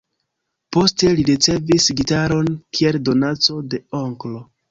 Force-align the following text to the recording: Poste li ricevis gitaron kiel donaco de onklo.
Poste 0.75 1.09
li 1.17 1.25
ricevis 1.27 1.85
gitaron 2.01 2.49
kiel 2.77 2.99
donaco 3.11 3.61
de 3.75 3.81
onklo. 4.03 4.43